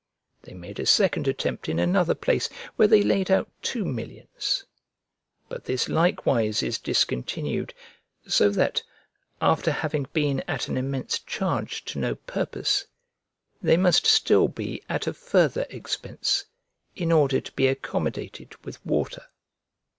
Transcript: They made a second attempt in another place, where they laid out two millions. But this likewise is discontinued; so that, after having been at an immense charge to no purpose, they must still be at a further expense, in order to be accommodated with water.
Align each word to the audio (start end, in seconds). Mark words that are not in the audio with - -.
They 0.41 0.55
made 0.55 0.79
a 0.79 0.85
second 0.87 1.27
attempt 1.27 1.69
in 1.69 1.77
another 1.77 2.15
place, 2.15 2.49
where 2.75 2.87
they 2.87 3.03
laid 3.03 3.29
out 3.29 3.51
two 3.61 3.85
millions. 3.85 4.65
But 5.47 5.65
this 5.65 5.87
likewise 5.89 6.63
is 6.63 6.79
discontinued; 6.79 7.75
so 8.25 8.49
that, 8.49 8.81
after 9.43 9.69
having 9.71 10.07
been 10.11 10.39
at 10.47 10.67
an 10.67 10.75
immense 10.75 11.19
charge 11.19 11.85
to 11.85 11.99
no 11.99 12.15
purpose, 12.15 12.85
they 13.61 13.77
must 13.77 14.07
still 14.07 14.47
be 14.47 14.81
at 14.89 15.05
a 15.05 15.13
further 15.13 15.67
expense, 15.69 16.45
in 16.95 17.11
order 17.11 17.39
to 17.39 17.51
be 17.51 17.67
accommodated 17.67 18.55
with 18.65 18.83
water. 18.83 19.27